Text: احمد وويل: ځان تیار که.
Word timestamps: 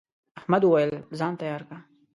احمد 0.39 0.61
وويل: 0.65 0.91
ځان 1.19 1.33
تیار 1.41 1.61
که. 1.69 1.77